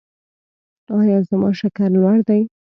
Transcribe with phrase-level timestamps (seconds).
[0.97, 2.41] ایا زما شکر لوړ دی؟